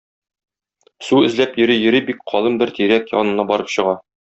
Су 1.07 1.19
эзләп 1.27 1.53
йөри-йөри 1.61 2.03
бик 2.09 2.25
калын 2.33 2.59
бер 2.63 2.73
тирәк 2.81 3.15
янына 3.21 3.47
барып 3.53 3.73
чыга. 3.77 3.97